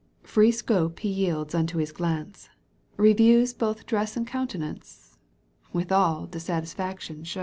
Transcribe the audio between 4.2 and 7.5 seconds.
countenance, With all dissatisfaction shows.